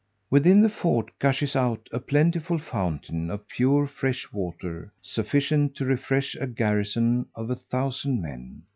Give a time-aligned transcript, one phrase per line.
[0.31, 6.33] Within the fort gushes out a plentiful fountain of pure fresh water, sufficient to refresh
[6.33, 8.63] a garrison of a thousand men.